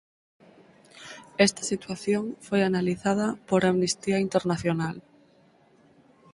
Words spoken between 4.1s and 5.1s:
Internacional.